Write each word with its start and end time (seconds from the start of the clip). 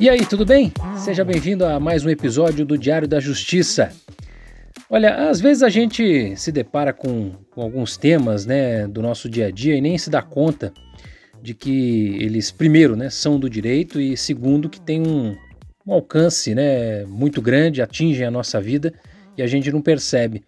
E 0.00 0.08
aí, 0.08 0.24
tudo 0.24 0.46
bem? 0.46 0.72
Seja 0.96 1.22
bem-vindo 1.22 1.62
a 1.66 1.78
mais 1.78 2.06
um 2.06 2.08
episódio 2.08 2.64
do 2.64 2.78
Diário 2.78 3.06
da 3.06 3.20
Justiça. 3.20 3.92
Olha, 4.88 5.28
às 5.28 5.42
vezes 5.42 5.62
a 5.62 5.68
gente 5.68 6.34
se 6.36 6.50
depara 6.50 6.90
com, 6.90 7.32
com, 7.50 7.60
alguns 7.60 7.98
temas 7.98 8.46
né, 8.46 8.88
do 8.88 9.02
nosso 9.02 9.28
dia 9.28 9.48
a 9.48 9.50
dia 9.50 9.76
e 9.76 9.80
nem 9.82 9.98
se 9.98 10.08
dá 10.08 10.22
conta 10.22 10.72
de 11.42 11.52
que 11.52 12.16
eles, 12.18 12.50
primeiro, 12.50 12.96
né, 12.96 13.10
são 13.10 13.38
do 13.38 13.50
direito 13.50 14.00
e, 14.00 14.16
segundo, 14.16 14.70
que 14.70 14.80
tem 14.80 15.06
um, 15.06 15.36
um 15.86 15.92
alcance 15.92 16.54
né, 16.54 17.04
muito 17.04 17.42
grande, 17.42 17.82
atingem 17.82 18.26
a 18.26 18.30
nossa 18.30 18.58
vida 18.58 18.94
e 19.36 19.42
a 19.42 19.46
gente 19.46 19.70
não 19.70 19.82
percebe. 19.82 20.42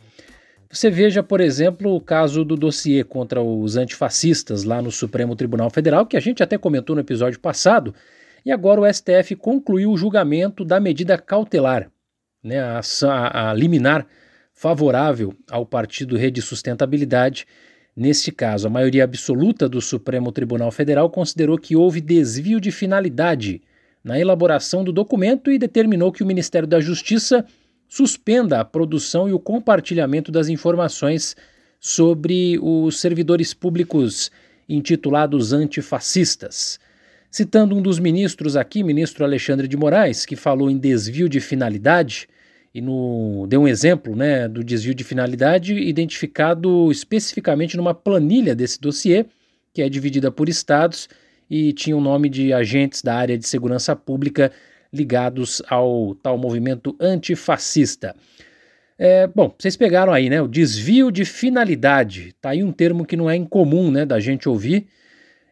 Você 0.71 0.89
veja, 0.89 1.23
por 1.23 1.43
exemplo, 1.43 1.95
o 1.95 2.01
caso 2.01 2.43
do 2.43 2.57
dossiê 2.57 3.05
contra 3.05 3.43
os 3.43 3.77
antifascistas 3.77 4.65
lá 4.65 4.81
no 4.81 4.91
Supremo 4.91 5.37
Tribunal 5.37 5.69
Federal, 5.69 6.07
que 6.07 6.17
a 6.17 6.21
gente 6.21 6.43
até 6.43 6.57
comentou 6.57 6.97
no 6.97 7.03
episódio 7.03 7.39
passado, 7.39 7.95
e 8.45 8.51
agora 8.51 8.81
o 8.81 8.93
STF 8.93 9.37
concluiu 9.37 9.91
o 9.91 9.97
julgamento 9.97 10.65
da 10.65 10.81
medida 10.81 11.17
cautelar, 11.19 11.91
né, 12.43 12.61
a, 12.61 12.81
a, 13.05 13.51
a 13.51 13.55
liminar 13.55 14.07
favorável 14.53 15.35
ao 15.51 15.65
partido 15.65 16.17
Rede 16.17 16.43
Sustentabilidade. 16.43 17.47
Neste 17.97 18.33
caso, 18.33 18.67
a 18.67 18.71
maioria 18.71 19.05
absoluta 19.05 19.69
do 19.69 19.81
Supremo 19.81 20.33
Tribunal 20.33 20.71
Federal 20.71 21.11
considerou 21.11 21.59
que 21.59 21.77
houve 21.77 22.01
desvio 22.01 22.61
de 22.61 22.71
finalidade 22.71 23.63
na 24.03 24.19
elaboração 24.19 24.83
do 24.83 24.93
documento 24.93 25.51
e 25.51 25.59
determinou 25.59 26.11
que 26.11 26.23
o 26.23 26.27
Ministério 26.27 26.67
da 26.67 26.81
Justiça 26.81 27.45
suspenda 27.89 28.59
a 28.59 28.65
produção 28.65 29.29
e 29.29 29.33
o 29.33 29.39
compartilhamento 29.39 30.33
das 30.33 30.49
informações 30.49 31.37
sobre 31.79 32.59
os 32.61 33.01
servidores 33.01 33.53
públicos 33.53 34.31
intitulados 34.69 35.53
antifascistas. 35.53 36.81
Citando 37.33 37.75
um 37.75 37.81
dos 37.81 37.99
ministros 37.99 38.57
aqui, 38.57 38.83
ministro 38.83 39.25
Alexandre 39.25 39.67
de 39.67 39.75
Moraes, 39.75 40.27
que 40.27 40.37
falou 40.37 40.71
em 40.71 40.77
desvio 40.77 41.31
de 41.31 41.41
finalidade 41.41 42.29
e 42.75 42.81
no, 42.83 43.47
deu 43.49 43.63
um 43.63 43.67
exemplo 43.67 44.15
né, 44.15 44.47
do 44.47 44.63
desvio 44.63 44.95
de 44.95 45.03
finalidade 45.03 45.75
identificado 45.75 46.93
especificamente 46.93 47.75
numa 47.75 47.95
planilha 47.95 48.55
desse 48.55 48.79
dossiê, 48.79 49.25
que 49.73 49.81
é 49.81 49.89
dividida 49.89 50.31
por 50.31 50.47
estados 50.47 51.09
e 51.49 51.73
tinha 51.73 51.97
o 51.97 52.03
nome 52.03 52.29
de 52.29 52.53
agentes 52.53 53.01
da 53.01 53.15
área 53.15 53.39
de 53.39 53.49
segurança 53.49 53.97
pública 53.97 54.53
ligados 54.93 55.63
ao 55.71 56.15
tal 56.17 56.37
movimento 56.37 56.95
antifascista. 57.01 58.15
É, 58.99 59.27
bom, 59.27 59.55
vocês 59.59 59.75
pegaram 59.75 60.13
aí, 60.13 60.29
né? 60.29 60.43
O 60.43 60.47
desvio 60.47 61.11
de 61.11 61.25
finalidade. 61.25 62.35
Tá 62.43 62.51
aí 62.51 62.63
um 62.63 62.73
termo 62.73 63.07
que 63.07 63.17
não 63.17 63.31
é 63.31 63.35
incomum, 63.35 63.91
né, 63.91 64.05
da 64.05 64.21
gente 64.21 64.51
ouvir 64.51 64.87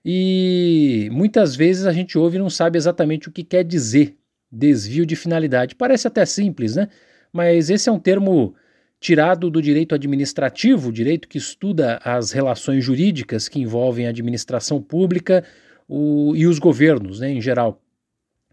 e 0.04 1.08
muitas 1.12 1.54
vezes 1.54 1.86
a 1.86 1.92
gente 1.92 2.16
ouve 2.16 2.36
e 2.36 2.40
não 2.40 2.50
sabe 2.50 2.78
exatamente 2.78 3.28
o 3.28 3.32
que 3.32 3.44
quer 3.44 3.64
dizer 3.64 4.16
desvio 4.50 5.06
de 5.06 5.14
finalidade. 5.14 5.74
Parece 5.74 6.08
até 6.08 6.24
simples, 6.24 6.74
né? 6.74 6.88
Mas 7.32 7.70
esse 7.70 7.88
é 7.88 7.92
um 7.92 7.98
termo 7.98 8.54
tirado 8.98 9.50
do 9.50 9.62
direito 9.62 9.94
administrativo, 9.94 10.92
direito 10.92 11.28
que 11.28 11.38
estuda 11.38 12.00
as 12.04 12.32
relações 12.32 12.84
jurídicas 12.84 13.48
que 13.48 13.60
envolvem 13.60 14.06
a 14.06 14.10
administração 14.10 14.82
pública 14.82 15.44
o, 15.88 16.34
e 16.36 16.46
os 16.46 16.58
governos, 16.58 17.20
né, 17.20 17.30
em 17.30 17.40
geral. 17.40 17.82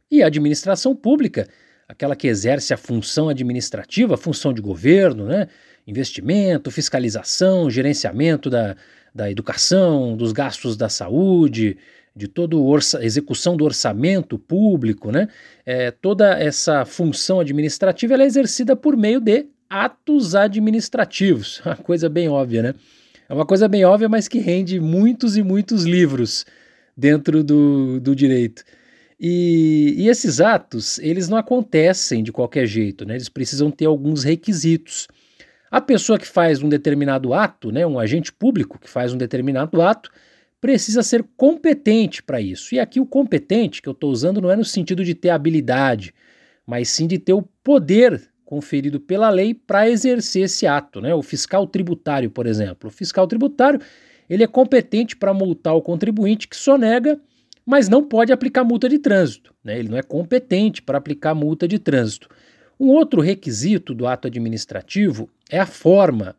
E 0.10 0.24
a 0.24 0.28
administração 0.28 0.96
pública, 0.96 1.48
aquela 1.88 2.16
que 2.16 2.28
exerce 2.28 2.74
a 2.74 2.78
função 2.78 3.28
administrativa, 3.28 4.14
a 4.14 4.18
função 4.18 4.54
de 4.54 4.62
governo, 4.62 5.26
né, 5.26 5.48
investimento, 5.86 6.72
fiscalização, 6.72 7.70
gerenciamento 7.70 8.50
da, 8.50 8.78
da 9.18 9.32
educação, 9.32 10.16
dos 10.16 10.32
gastos 10.32 10.78
da 10.78 10.88
saúde, 10.88 11.76
de 12.16 12.28
toda 12.28 12.56
a 12.56 13.04
execução 13.04 13.58
do 13.58 13.66
orçamento 13.66 14.38
público, 14.38 15.12
né? 15.12 15.28
É, 15.66 15.90
toda 15.90 16.38
essa 16.38 16.86
função 16.86 17.40
administrativa 17.40 18.14
é 18.14 18.26
exercida 18.26 18.76
por 18.76 18.96
meio 18.96 19.20
de 19.20 19.48
atos 19.68 20.36
administrativos. 20.36 21.60
Uma 21.66 21.76
coisa 21.76 22.08
bem 22.08 22.30
óbvia, 22.30 22.62
né? 22.62 22.76
É 23.28 23.34
uma 23.34 23.46
coisa 23.46 23.68
bem 23.68 23.84
óbvia, 23.84 24.08
mas 24.08 24.30
que 24.30 24.40
rende 24.40 24.80
muitos 24.80 25.36
e 25.36 25.44
muitos 25.44 25.84
livros 25.84 26.46
dentro 26.96 27.44
do, 27.44 28.00
do 28.00 28.16
direito. 28.16 28.64
E, 29.20 29.96
e 29.98 30.08
esses 30.08 30.40
atos, 30.40 30.98
eles 31.00 31.28
não 31.28 31.38
acontecem 31.38 32.24
de 32.24 32.32
qualquer 32.32 32.66
jeito, 32.66 33.04
né? 33.04 33.16
Eles 33.16 33.28
precisam 33.28 33.70
ter 33.70 33.86
alguns 33.86 34.24
requisitos. 34.24 35.10
A 35.70 35.82
pessoa 35.82 36.18
que 36.18 36.28
faz 36.28 36.62
um 36.64 36.70
determinado 36.70 37.34
ato, 37.34 37.72
né, 37.72 37.86
um 37.86 38.00
agente 38.00 38.32
público 38.32 38.80
que 38.80 38.90
faz 38.90 39.14
um 39.14 39.18
determinado 39.18 39.82
ato, 39.82 40.10
precisa 40.62 41.04
ser 41.04 41.24
competente 41.36 42.24
para 42.24 42.42
isso. 42.42 42.74
E 42.74 42.80
aqui 42.80 43.00
o 43.00 43.06
competente 43.06 43.82
que 43.82 43.90
eu 43.90 43.94
estou 43.94 44.12
usando 44.12 44.42
não 44.42 44.52
é 44.52 44.56
no 44.56 44.66
sentido 44.66 45.04
de 45.04 45.14
ter 45.14 45.30
habilidade, 45.30 46.14
mas 46.66 46.90
sim 46.90 47.08
de 47.08 47.20
ter 47.20 47.34
o 47.34 47.42
poder 47.64 48.30
conferido 48.44 49.00
pela 49.00 49.30
lei 49.30 49.54
para 49.54 49.90
exercer 49.90 50.44
esse 50.44 50.66
ato. 50.66 51.02
Né? 51.02 51.14
O 51.14 51.22
fiscal 51.22 51.68
tributário, 51.68 52.32
por 52.32 52.48
exemplo. 52.48 52.90
O 52.90 52.92
fiscal 52.92 53.28
tributário 53.28 53.80
ele 54.30 54.44
é 54.44 54.48
competente 54.48 55.16
para 55.16 55.34
multar 55.34 55.76
o 55.76 55.82
contribuinte 55.82 56.48
que 56.48 56.56
sonega, 56.56 57.20
mas 57.66 57.90
não 57.90 58.04
pode 58.04 58.32
aplicar 58.32 58.64
multa 58.64 58.88
de 58.90 59.00
trânsito. 59.00 59.54
Né? 59.64 59.78
Ele 59.80 59.90
não 59.90 59.98
é 59.98 60.02
competente 60.02 60.82
para 60.82 60.98
aplicar 60.98 61.36
multa 61.36 61.68
de 61.68 61.78
trânsito. 61.78 62.30
Um 62.80 62.88
outro 62.88 63.22
requisito 63.22 63.94
do 63.94 64.08
ato 64.08 64.28
administrativo 64.28 65.30
é 65.50 65.60
a 65.60 65.66
forma. 65.66 66.36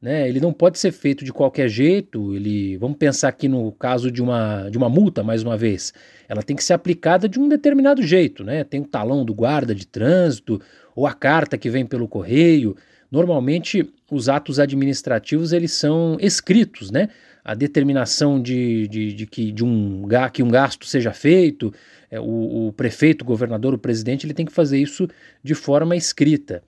Né? 0.00 0.28
Ele 0.28 0.40
não 0.40 0.52
pode 0.52 0.78
ser 0.78 0.92
feito 0.92 1.24
de 1.24 1.32
qualquer 1.32 1.68
jeito. 1.68 2.34
Ele, 2.34 2.76
vamos 2.76 2.96
pensar 2.96 3.28
aqui 3.28 3.48
no 3.48 3.72
caso 3.72 4.10
de 4.10 4.22
uma, 4.22 4.68
de 4.68 4.76
uma 4.76 4.88
multa, 4.88 5.22
mais 5.22 5.42
uma 5.42 5.56
vez. 5.56 5.92
Ela 6.28 6.42
tem 6.42 6.54
que 6.54 6.64
ser 6.64 6.74
aplicada 6.74 7.28
de 7.28 7.40
um 7.40 7.48
determinado 7.48 8.02
jeito. 8.02 8.44
Né? 8.44 8.62
Tem 8.64 8.80
o 8.80 8.86
talão 8.86 9.24
do 9.24 9.34
guarda 9.34 9.74
de 9.74 9.86
trânsito 9.86 10.60
ou 10.94 11.06
a 11.06 11.12
carta 11.12 11.58
que 11.58 11.70
vem 11.70 11.84
pelo 11.84 12.08
correio. 12.08 12.76
Normalmente, 13.10 13.88
os 14.10 14.28
atos 14.28 14.58
administrativos 14.58 15.52
eles 15.52 15.72
são 15.72 16.16
escritos, 16.20 16.90
né? 16.90 17.08
A 17.44 17.54
determinação 17.54 18.42
de, 18.42 18.88
de, 18.88 19.12
de 19.12 19.26
que, 19.26 19.52
de 19.52 19.64
um, 19.64 20.02
que 20.32 20.42
um 20.42 20.48
gasto 20.48 20.84
seja 20.84 21.12
feito, 21.12 21.72
é, 22.10 22.18
o, 22.18 22.66
o 22.66 22.72
prefeito, 22.72 23.22
o 23.22 23.24
governador, 23.24 23.72
o 23.72 23.78
presidente, 23.78 24.26
ele 24.26 24.34
tem 24.34 24.44
que 24.44 24.52
fazer 24.52 24.78
isso 24.78 25.08
de 25.44 25.54
forma 25.54 25.94
escrita. 25.94 26.62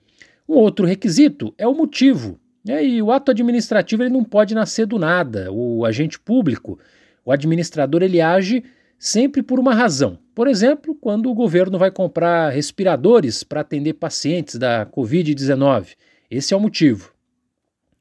Um 0.49 0.55
outro 0.55 0.83
requisito 0.83 1.53
é 1.59 1.67
o 1.67 1.75
motivo. 1.75 2.39
Né? 2.65 2.83
E 2.83 3.01
o 3.03 3.11
ato 3.11 3.29
administrativo 3.29 4.01
ele 4.01 4.09
não 4.09 4.23
pode 4.23 4.55
nascer 4.55 4.87
do 4.87 4.97
nada. 4.97 5.51
O 5.51 5.85
agente 5.85 6.19
público, 6.19 6.79
o 7.23 7.31
administrador, 7.31 8.01
ele 8.01 8.19
age 8.19 8.63
sempre 8.97 9.43
por 9.43 9.59
uma 9.59 9.75
razão. 9.75 10.17
Por 10.33 10.47
exemplo, 10.47 10.95
quando 10.95 11.29
o 11.29 11.35
governo 11.35 11.77
vai 11.77 11.91
comprar 11.91 12.49
respiradores 12.49 13.43
para 13.43 13.61
atender 13.61 13.93
pacientes 13.93 14.55
da 14.55 14.87
Covid-19. 14.87 15.95
Esse 16.31 16.55
é 16.55 16.57
o 16.57 16.59
motivo. 16.59 17.13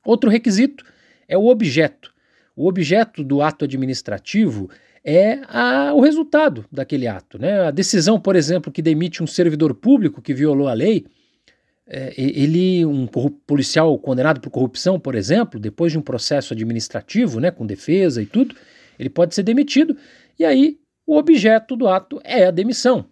Outro 0.03 0.31
requisito 0.31 0.84
é 1.28 1.37
o 1.37 1.48
objeto. 1.48 2.14
O 2.56 2.66
objeto 2.66 3.22
do 3.22 3.42
ato 3.42 3.66
administrativo 3.66 4.70
é 5.04 5.38
a, 5.48 5.92
o 5.92 6.00
resultado 6.00 6.64
daquele 6.72 7.06
ato. 7.06 7.38
Né? 7.38 7.60
A 7.60 7.70
decisão, 7.70 8.19
por 8.19 8.34
exemplo, 8.34 8.72
que 8.72 8.81
demite 8.81 9.22
um 9.22 9.26
servidor 9.26 9.75
público 9.75 10.22
que 10.22 10.32
violou 10.32 10.66
a 10.66 10.72
lei, 10.72 11.04
é, 11.88 12.12
ele, 12.16 12.84
um 12.84 13.06
policial 13.47 13.99
condenado 13.99 14.41
por 14.41 14.50
corrupção, 14.50 15.00
por 15.00 15.15
exemplo, 15.15 15.59
depois 15.59 15.91
de 15.91 15.99
um 15.99 16.03
processo 16.03 16.53
administrativo, 16.53 17.41
né, 17.41 17.50
com 17.50 17.66
defesa 17.66 18.21
e 18.21 18.26
tudo, 18.26 18.54
ele 18.99 19.09
pode 19.09 19.34
ser 19.34 19.43
demitido, 19.43 19.97
e 20.38 20.44
aí 20.44 20.78
o 21.06 21.16
objeto 21.16 21.75
do 21.75 21.88
ato 21.88 22.21
é 22.22 22.44
a 22.47 22.50
demissão. 22.50 23.06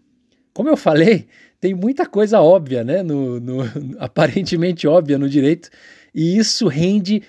Como 0.52 0.68
eu 0.68 0.76
falei, 0.76 1.26
tem 1.58 1.74
muita 1.74 2.04
coisa 2.04 2.40
óbvia, 2.40 2.84
né, 2.84 3.02
no, 3.02 3.40
no 3.40 3.62
aparentemente 3.98 4.86
óbvia 4.86 5.18
no 5.18 5.28
direito, 5.28 5.70
e 6.14 6.36
isso 6.36 6.68
rende 6.68 7.22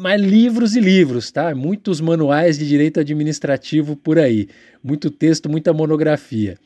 mas 0.00 0.18
livros 0.18 0.74
e 0.74 0.80
livros, 0.80 1.30
tá? 1.30 1.54
Muitos 1.54 2.00
manuais 2.00 2.58
de 2.58 2.66
direito 2.66 2.98
administrativo 2.98 3.94
por 3.94 4.18
aí, 4.18 4.48
muito 4.82 5.10
texto, 5.10 5.46
muita 5.46 5.74
monografia. 5.74 6.58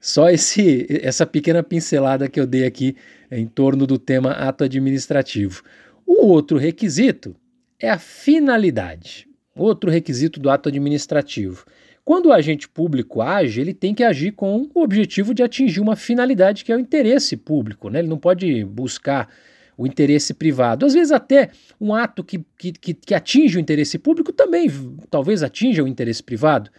Só 0.00 0.28
esse, 0.30 0.86
essa 1.02 1.26
pequena 1.26 1.62
pincelada 1.62 2.28
que 2.28 2.38
eu 2.38 2.46
dei 2.46 2.64
aqui 2.64 2.96
em 3.30 3.46
torno 3.46 3.86
do 3.86 3.98
tema 3.98 4.32
ato 4.32 4.64
administrativo. 4.64 5.62
O 6.06 6.26
outro 6.26 6.58
requisito 6.58 7.34
é 7.78 7.90
a 7.90 7.98
finalidade. 7.98 9.28
Outro 9.54 9.90
requisito 9.90 10.38
do 10.38 10.50
ato 10.50 10.68
administrativo. 10.68 11.64
Quando 12.04 12.26
o 12.26 12.32
agente 12.32 12.68
público 12.68 13.20
age, 13.20 13.60
ele 13.60 13.74
tem 13.74 13.92
que 13.92 14.04
agir 14.04 14.32
com 14.32 14.68
o 14.72 14.82
objetivo 14.82 15.34
de 15.34 15.42
atingir 15.42 15.80
uma 15.80 15.96
finalidade 15.96 16.64
que 16.64 16.70
é 16.70 16.76
o 16.76 16.78
interesse 16.78 17.36
público. 17.36 17.90
Né? 17.90 17.98
Ele 17.98 18.08
não 18.08 18.18
pode 18.18 18.64
buscar 18.64 19.28
o 19.76 19.86
interesse 19.86 20.32
privado. 20.32 20.86
Às 20.86 20.94
vezes, 20.94 21.12
até 21.12 21.50
um 21.80 21.94
ato 21.94 22.22
que, 22.22 22.44
que, 22.56 22.72
que, 22.72 23.14
atinge 23.14 23.58
o 23.58 23.60
interesse 23.60 23.98
público 23.98 24.32
também 24.32 24.70
talvez 25.10 25.42
atinja 25.42 25.82
o 25.82 25.88
interesse 25.88 26.22
privado, 26.22 26.70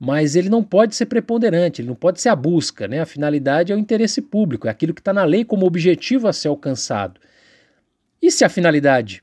mas 0.00 0.34
ele 0.34 0.48
não 0.48 0.64
pode 0.64 0.96
ser 0.96 1.04
preponderante, 1.04 1.82
ele 1.82 1.88
não 1.88 1.94
pode 1.94 2.22
ser 2.22 2.30
a 2.30 2.34
busca. 2.34 2.88
Né? 2.88 3.00
A 3.00 3.06
finalidade 3.06 3.70
é 3.70 3.76
o 3.76 3.78
interesse 3.78 4.22
público, 4.22 4.66
é 4.66 4.70
aquilo 4.70 4.94
que 4.94 5.02
está 5.02 5.12
na 5.12 5.24
lei 5.24 5.44
como 5.44 5.66
objetivo 5.66 6.26
a 6.26 6.32
ser 6.32 6.48
alcançado. 6.48 7.20
E 8.22 8.30
se 8.30 8.42
a 8.42 8.48
finalidade 8.48 9.22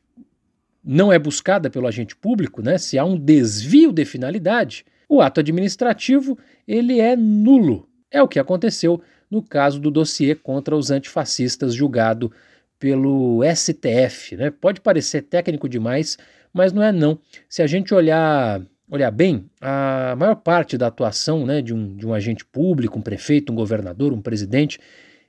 não 0.84 1.12
é 1.12 1.18
buscada 1.18 1.68
pelo 1.68 1.88
agente 1.88 2.16
público, 2.16 2.62
né? 2.62 2.78
se 2.78 3.00
há 3.00 3.04
um 3.04 3.18
desvio 3.18 3.92
de 3.92 4.06
finalidade, 4.06 4.86
o 5.10 5.20
ato 5.20 5.40
administrativo 5.40 6.38
ele 6.68 7.00
é 7.00 7.16
nulo. 7.16 7.90
É 8.12 8.22
o 8.22 8.28
que 8.28 8.38
aconteceu 8.38 9.02
no 9.32 9.42
caso 9.42 9.80
do 9.80 9.90
dossiê 9.90 10.36
contra 10.36 10.76
os 10.76 10.92
antifascistas 10.92 11.74
julgado 11.74 12.32
pelo 12.78 13.42
STF. 13.44 14.36
Né? 14.38 14.52
Pode 14.52 14.80
parecer 14.80 15.24
técnico 15.24 15.68
demais, 15.68 16.20
mas 16.54 16.72
não 16.72 16.84
é 16.84 16.92
não. 16.92 17.20
Se 17.50 17.64
a 17.64 17.68
gente 17.68 17.96
olhar, 17.96 18.62
olhar 18.90 19.12
bem, 19.12 19.50
a 19.60 20.16
maior 20.18 20.36
parte 20.36 20.78
da 20.78 20.88
atuação 20.88 21.46
né, 21.46 21.62
de, 21.62 21.74
um, 21.74 21.96
de 21.96 22.06
um 22.06 22.14
agente 22.14 22.46
público, 22.46 22.98
um 22.98 23.02
prefeito, 23.02 23.52
um 23.52 23.56
governador, 23.56 24.14
um 24.14 24.22
presidente, 24.22 24.80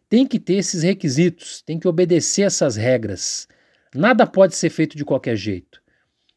tem 0.08 0.26
que 0.26 0.38
ter 0.38 0.54
esses 0.54 0.82
requisitos, 0.82 1.62
tem 1.62 1.78
que 1.78 1.88
obedecer 1.88 2.42
essas 2.42 2.76
regras. 2.76 3.48
Nada 3.94 4.26
pode 4.26 4.54
ser 4.54 4.70
feito 4.70 4.96
de 4.96 5.04
qualquer 5.04 5.36
jeito. 5.36 5.82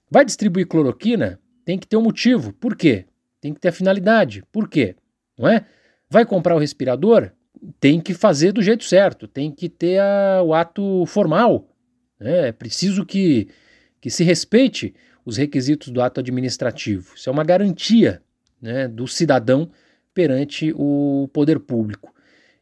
Vai 0.10 0.26
distribuir 0.26 0.68
cloroquina? 0.68 1.40
Tem 1.64 1.78
que 1.78 1.88
ter 1.88 1.96
um 1.96 2.02
motivo. 2.02 2.54
Por 2.54 2.76
quê? 2.76 3.06
Tem 3.40 3.54
que 3.54 3.60
ter 3.60 3.70
a 3.70 3.74
finalidade. 3.74 4.44
Por 4.52 4.68
quê? 4.68 4.96
Não 5.38 5.48
é? 5.48 5.66
Vai 6.10 6.26
comprar 6.26 6.56
o 6.56 6.60
respirador? 6.60 7.32
tem 7.80 8.00
que 8.00 8.14
fazer 8.14 8.52
do 8.52 8.62
jeito 8.62 8.84
certo, 8.84 9.28
tem 9.28 9.52
que 9.52 9.70
ter 9.70 10.00
a, 10.00 10.42
o 10.44 10.54
ato 10.54 11.06
formal. 11.06 11.68
Né? 12.20 12.50
É 12.50 12.52
preciso 12.52 13.06
que, 13.06 13.48
que 14.00 14.10
se 14.10 14.24
respeite 14.24 14.94
os 15.26 15.38
requisitos 15.38 15.90
do 15.90 16.02
ato 16.02 16.20
administrativo. 16.20 17.14
Isso 17.16 17.30
é 17.30 17.32
uma 17.32 17.44
garantia 17.44 18.22
né, 18.62 18.88
do 18.88 19.08
cidadão 19.08 19.72
perante 20.14 20.74
o 20.76 21.30
poder 21.34 21.60
público. 21.60 22.14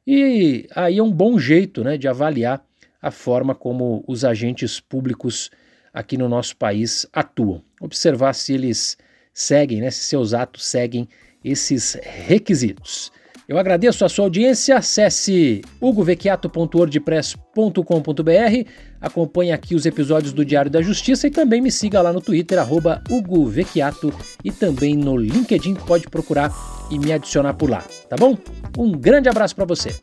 E 0.06 0.68
aí 0.76 0.98
é 0.98 1.04
um 1.04 1.12
bom 1.12 1.38
jeito 1.38 1.84
né, 1.84 1.98
de 1.98 2.08
avaliar 2.08 2.64
a 3.02 3.12
forma 3.12 3.56
como 3.56 4.04
os 4.08 4.26
agentes 4.26 4.80
públicos 4.80 5.50
aqui 5.94 6.18
no 6.18 6.28
nosso 6.28 6.56
país 6.58 7.06
atuam. 7.14 7.64
Observar 7.80 8.34
se 8.34 8.54
eles 8.54 8.98
seguem, 9.34 9.82
né, 9.82 9.90
se 9.90 10.04
seus 10.04 10.34
atos 10.34 10.66
seguem 10.66 11.08
esses 11.44 11.98
requisitos. 12.02 13.12
Eu 13.50 13.58
agradeço 13.58 14.06
a 14.06 14.10
sua 14.10 14.26
audiência. 14.26 14.78
Acesse 14.78 15.64
hugovecchiato.wordpress.com.br, 15.82 18.70
acompanhe 19.02 19.52
aqui 19.52 19.74
os 19.74 19.88
episódios 19.88 20.32
do 20.32 20.46
Diário 20.46 20.70
da 20.70 20.84
Justiça 20.84 21.26
e 21.26 21.32
também 21.32 21.60
me 21.60 21.72
siga 21.72 22.00
lá 22.00 22.14
no 22.14 22.22
Twitter, 22.22 22.60
arroba 22.60 23.02
HugoVecchiato, 23.10 24.14
e 24.44 24.52
também 24.52 24.96
no 24.96 25.18
LinkedIn, 25.18 25.74
pode 25.74 26.08
procurar 26.08 26.54
e 26.92 27.00
me 27.00 27.12
adicionar 27.12 27.56
por 27.56 27.72
lá, 27.72 27.84
tá 28.08 28.16
bom? 28.16 28.38
Um 28.78 28.92
grande 28.92 29.28
abraço 29.28 29.56
para 29.56 29.66
você. 29.66 29.96